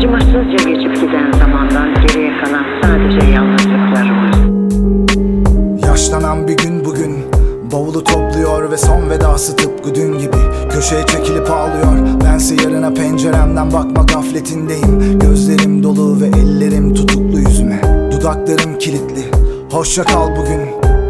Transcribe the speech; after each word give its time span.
Acımasızca 0.00 0.70
geçip 0.70 0.94
giden 1.00 1.32
zamandan 1.32 1.94
geriye 1.94 2.32
kalan 2.44 2.64
sadece 2.82 3.26
yalnızlıklarımız. 3.32 4.36
Yaşlanan 5.86 6.48
bir 6.48 6.56
gün 6.56 6.84
bugün 6.84 7.16
Bavulu 7.72 8.04
topluyor 8.04 8.70
ve 8.70 8.76
son 8.76 9.10
vedası 9.10 9.56
tıpkı 9.56 9.94
dün 9.94 10.18
gibi. 10.18 10.36
Köşeye 10.70 11.06
çekilip 11.06 11.50
ağlıyor 11.50 12.20
Bense 12.24 12.54
yarına 12.54 12.92
penceremden 12.94 13.72
bakma 13.72 14.02
gafletindeyim. 14.02 15.18
Gözlerim 15.18 15.82
dolu 15.82 16.20
ve 16.20 16.26
ellerim 16.26 16.94
tutuklu 16.94 17.38
yüzüme. 17.38 17.80
Dudaklarım 18.12 18.78
kilitli. 18.78 19.24
Hoşça 19.70 20.04
kal 20.04 20.30
bugün. 20.30 20.60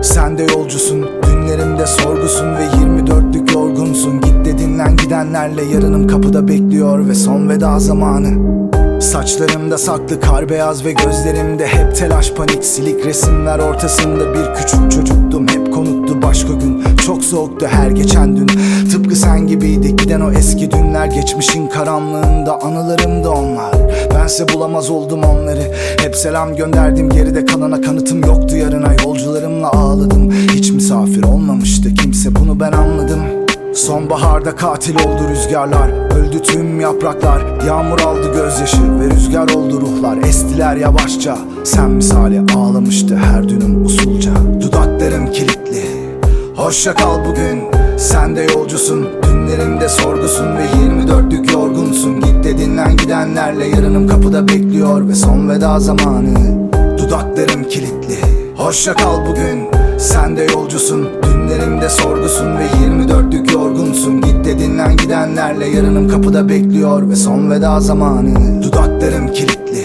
Sen 0.02 0.38
de 0.38 0.42
yolcusun 0.42 1.06
Günlerimde 1.26 1.86
sorgusun 1.86 2.46
ve 2.56 2.64
24'lük 2.64 3.54
yorgunsun. 3.54 4.20
Git 4.20 4.44
de 4.44 4.58
dinlen 4.58 4.96
gidenlerle 4.96 5.64
yarınım 5.64 6.08
kapıda 6.08 6.48
bekliyor 6.48 7.08
Ve 7.08 7.14
son 7.14 7.48
veda 7.48 7.78
zamanı 7.78 8.60
Saçlarımda 9.00 9.78
saklı 9.78 10.20
kar 10.20 10.48
beyaz 10.48 10.84
ve 10.84 10.92
gözlerimde 10.92 11.66
hep 11.66 11.96
telaş 11.96 12.32
panik. 12.32 12.64
Silik 12.64 13.06
resimler 13.06 13.58
ortasında 13.58 14.34
bir 14.34 14.54
küçük 14.54 14.90
çocuktum 14.90 15.48
Hep 15.48 15.72
konuktu 15.72 16.22
başka 16.22 16.52
gün. 16.52 16.84
Çok 17.06 17.24
soğuktu 17.24 17.66
her 17.66 17.90
geçen 17.90 18.36
dün. 18.36 18.46
Tıpkı 18.92 19.16
sen 19.16 19.46
gibiydi 19.46 19.96
giden 19.96 20.20
o 20.20 20.32
eski 20.32 20.70
dünler 20.70 21.06
Geçmişin 21.06 21.66
karanlığında 21.66 22.60
anılarımda 22.62 23.30
onlar. 23.30 23.74
Bense 24.14 24.48
bulamaz 24.48 24.90
oldum 24.90 25.22
onları. 25.24 25.72
Hep 26.00 26.16
selam 26.16 26.56
gönderdim 26.56 27.10
geride 27.10 27.44
kalana 27.44 27.80
kanıtım 27.80 28.24
yoktu. 28.24 28.56
Yarına 28.56 28.94
Yolcularımla 29.04 29.70
ağladım. 29.72 30.30
Hiç 30.30 30.70
misafir 30.70 31.22
olmamıştı 31.22 31.94
kimse 31.94 32.34
bunu 32.34 32.60
ben 32.60 32.72
anladım 32.72 33.39
Sonbaharda 33.74 34.56
katil 34.56 34.94
oldu 34.94 35.28
rüzgarlar. 35.30 35.88
Öldü 35.88 36.42
tüm 36.42 36.80
yapraklar. 36.80 37.66
Yağmur 37.66 38.00
aldı 38.00 38.32
gözyaşı 38.34 39.00
ve 39.00 39.14
rüzgar 39.14 39.48
oldu 39.48 39.80
ruhlar. 39.80 40.16
Estiler 40.16 40.76
yavaşça. 40.76 41.38
Sen 41.64 41.90
misali 41.90 42.40
ağlamıştı 42.56 43.16
her 43.16 43.48
dünüm 43.48 43.84
usulca. 43.84 44.32
Dudaklarım 44.60 45.32
kilitli. 45.32 45.82
Hoşça 46.56 46.94
kal 46.94 47.24
bugün. 47.24 47.62
Sen 47.98 48.36
de 48.36 48.46
yolcusun. 48.54 49.08
Dünlerimde 49.22 49.88
sorgusun 49.88 50.46
ve 50.56 50.64
24'lük 50.64 51.52
yorgunsun. 51.52 52.20
Git 52.20 52.44
de 52.44 52.58
dinlen 52.58 52.96
gidenlerle 52.96 53.66
yarınım 53.66 54.08
kapıda 54.08 54.48
bekliyor 54.48 55.08
Ve 55.08 55.14
son 55.14 55.48
veda 55.48 55.80
zamanı. 55.80 56.70
Dudaklarım 56.98 57.64
kilitli. 57.64 58.18
Hoşça 58.56 58.94
kal 58.94 59.26
bugün. 59.26 59.68
Sen 59.98 60.36
de 60.36 60.42
yolcusun. 60.42 61.08
Dünlerimde 61.22 61.88
sorgusun 61.88 62.56
ve 62.58 62.66
24'lük 62.66 62.90
yorgunsun 62.90 62.99
Dinlen 64.80 64.96
gidenlerle 64.96 65.66
yarınım 65.66 66.08
kapıda 66.08 66.48
bekliyor 66.48 67.10
Ve 67.10 67.16
son 67.16 67.50
veda 67.50 67.80
zamanı. 67.80 68.62
Dudaklarım 68.62 69.32
kilitli. 69.32 69.84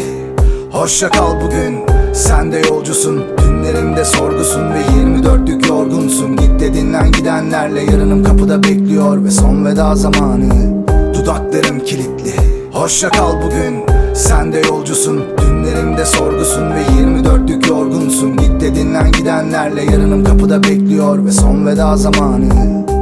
Hoşça 0.72 1.10
kal 1.10 1.42
bugün. 1.42 1.80
Sen 2.14 2.52
de 2.52 2.62
yolcusun. 2.70 3.24
Dünlerimde 3.38 4.06
sorgusun 4.06 4.62
ve 4.74 4.82
24'lük 4.82 5.68
yorgunsun. 5.68 6.36
Git 6.36 6.60
de 6.60 6.74
dinlen 6.74 7.12
gidenlerle 7.12 7.82
yarınım 7.82 8.24
kapıda 8.24 8.64
bekliyor 8.64 9.24
Ve 9.24 9.32
son 9.32 9.66
veda 9.66 9.96
zamanı. 9.96 10.84
Dudaklarım 11.14 11.80
kilitli. 11.80 12.34
Hoşça 12.72 13.10
kal 13.10 13.34
bugün. 13.42 13.84
Sen 14.14 14.54
de 14.54 14.60
yolcusun. 14.60 15.24
Dünlerimde 15.42 16.06
sorgusun 16.06 16.72
ve 16.72 16.82
24'lük 16.82 17.70
yorgunsun. 17.70 18.38
Git 18.38 18.62
de 18.62 18.76
dinlen 18.76 19.12
gidenlerle 19.12 19.84
yarınım 19.84 20.24
kapıda 20.24 20.64
bekliyor 20.64 21.26
Ve 21.26 21.32
son 21.32 21.66
veda 21.66 21.98
zamanı 21.98 22.95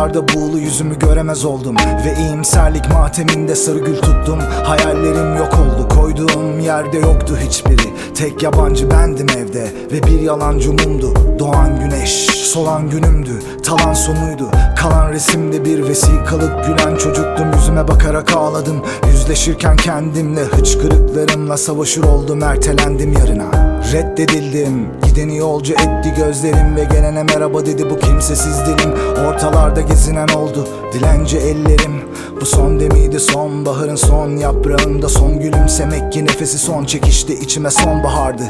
Aynalarda 0.00 0.34
buğulu 0.34 0.58
yüzümü 0.58 0.98
göremez 0.98 1.44
oldum. 1.44 1.76
Ve 1.76 2.22
iyimserlik 2.22 2.92
mateminde 2.92 3.54
sarı 3.54 3.78
gül 3.78 3.96
tuttum. 3.96 4.38
Hayallerim 4.64 5.36
yok 5.36 5.58
oldu 5.60 5.88
koyduğum 5.88 6.60
yerde 6.60 6.98
yoktu 6.98 7.38
hiçbiri. 7.40 8.14
Tek 8.14 8.42
yabancı 8.42 8.90
bendim 8.90 9.26
evde 9.38 9.72
ve 9.92 10.02
bir 10.02 10.20
yalancı 10.20 10.72
mumdu. 10.72 11.14
Doğan 11.38 11.80
güneş 11.80 12.10
solan 12.26 12.90
günümdü 12.90 13.42
talan 13.64 13.94
sonuydu. 13.94 14.50
Kalan 14.76 15.12
resimde 15.12 15.64
bir 15.64 15.88
vesikalık 15.88 16.64
gülen 16.64 16.96
çocuktum. 16.96 17.52
Yüzüme 17.52 17.88
bakarak 17.88 18.36
ağladım. 18.36 18.84
Yüzleşirken 19.06 19.76
kendimle 19.76 20.44
hıçkırıklarımla 20.44 21.56
savaşır 21.56 22.04
oldum 22.04 22.42
Ertelendim 22.42 23.12
yarına 23.12 23.69
Reddedildim. 23.92 24.88
Gideni 25.06 25.36
yolcu 25.36 25.72
etti 25.72 26.14
gözlerim 26.16 26.76
Ve 26.76 26.84
gelene 26.84 27.22
merhaba 27.22 27.66
dedi 27.66 27.90
bu 27.90 27.98
kimsesiz 27.98 28.58
dilim 28.66 28.92
Ortalarda 29.26 29.80
gezinen 29.80 30.28
oldu 30.28 30.68
Dilenci 30.92 31.38
ellerim. 31.38 32.00
Bu 32.40 32.46
son 32.46 32.80
demiydi 32.80 33.20
sonbaharın 33.20 33.96
son 33.96 34.36
yaprağında. 34.36 35.08
Son 35.08 35.40
gülümsemek 35.40 36.12
ki 36.12 36.24
nefesi 36.24 36.58
son 36.58 36.84
çekişti 36.84 37.34
içime 37.34 37.70
sonbahardı 37.70 38.42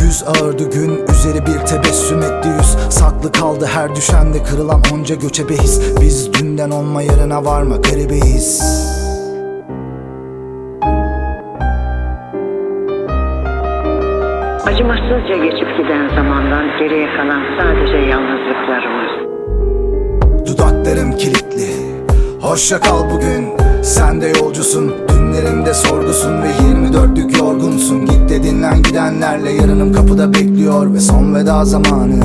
Yüz 0.00 0.24
ağırdı 0.26 0.70
gün 0.70 1.00
üzeri 1.08 1.46
bir 1.46 1.58
tebessüm 1.66 2.22
etti 2.22 2.48
yüz. 2.48 2.94
Saklı 2.94 3.32
kaldı 3.32 3.68
her 3.74 3.96
düşende 3.96 4.42
kırılan 4.42 4.82
onca 4.94 5.14
göçebe 5.14 5.56
his. 5.56 5.80
Biz 6.00 6.32
dünden 6.34 6.70
olma 6.70 7.02
yarına 7.02 7.44
varma 7.44 7.76
garibeyiz 7.76 8.62
Acımasızca 14.66 15.36
geçip 15.44 15.76
giden 15.76 16.08
zamandan 16.16 16.78
geriye 16.78 17.06
kalan 17.16 17.42
sadece 17.58 17.96
yalnızlıklarımız. 17.96 19.10
Dudaklarım 20.46 21.12
kilitli. 21.12 21.68
Hoşça 22.40 22.80
kal 22.80 23.10
bugün. 23.10 23.48
Sen 23.82 24.20
de 24.20 24.26
yolcusun. 24.26 24.94
Dünlerimde 25.08 25.74
sorgusun 25.74 26.42
ve 26.42 26.46
24'lük 26.46 27.38
yorgunsun. 27.38 28.06
Git 28.06 28.28
de 28.28 28.42
dinlen 28.42 28.82
gidenlerle 28.82 29.50
yarınım 29.50 29.92
kapıda 29.92 30.32
bekliyor 30.32 30.94
Ve 30.94 31.00
son 31.00 31.34
veda 31.34 31.64
zamanı. 31.64 32.22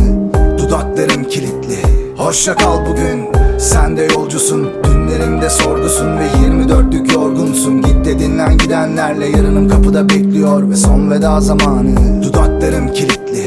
Dudaklarım 0.58 1.24
kilitli. 1.24 1.78
Hoşça 2.18 2.56
kal 2.56 2.86
bugün. 2.86 3.28
Sen 3.60 3.98
de 3.98 4.08
yolcusun. 4.16 4.70
Dünlerimde 4.84 5.50
sorgusun 5.50 6.18
ve 6.18 6.26
24'lük 6.26 7.14
yorgunsun. 7.14 7.82
Git 7.82 8.06
de 8.06 8.20
dinlen 8.20 8.58
gidenlerle 8.58 9.26
yarınım 9.26 9.70
kapıda 9.70 10.10
bekliyor 10.10 10.70
Ve 10.70 10.76
son 10.76 11.12
veda 11.12 11.42
zamanı 11.42 12.21
Dudaklarım 12.42 12.94
kilitli. 12.94 13.46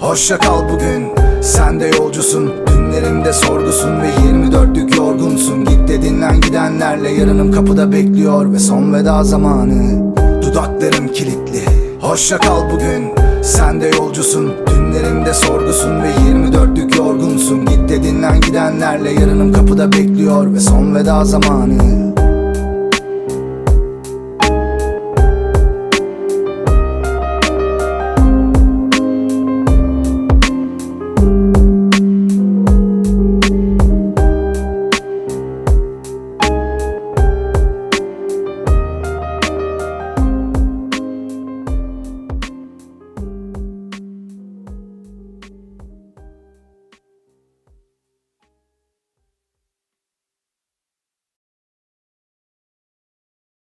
Hoşça 0.00 0.38
kal 0.38 0.68
bugün 0.68 1.08
Sen 1.42 1.80
de 1.80 1.86
yolcusun. 1.86 2.52
Dünlerimde 2.66 3.32
sorgusun 3.32 4.00
ve 4.00 4.06
24'lük 4.08 4.96
yorgunsun. 4.96 5.64
Git 5.64 5.88
de 5.88 6.02
dinlen 6.02 6.40
gidenlerle 6.40 7.10
yarınım 7.10 7.52
kapıda 7.52 7.92
bekliyor 7.92 8.52
Ve 8.52 8.58
son 8.58 8.94
veda 8.94 9.24
zamanı. 9.24 10.12
Dudaklarım 10.42 11.08
kilitli. 11.08 11.62
Hoşça 12.00 12.38
kal 12.38 12.70
bugün 12.70 13.12
Sen 13.42 13.80
de 13.80 13.90
yolcusun. 13.98 14.52
Dünlerimde 14.66 15.34
sorgusun 15.34 16.02
ve 16.02 16.10
24'lük 16.10 16.96
yorgunsun. 16.96 17.66
Git 17.66 17.88
de 17.88 18.02
dinlen 18.02 18.40
gidenlerle 18.40 19.10
yarınım 19.10 19.52
kapıda 19.52 19.92
bekliyor 19.92 20.54
Ve 20.54 20.60
son 20.60 20.94
veda 20.94 21.24
zamanı 21.24 22.14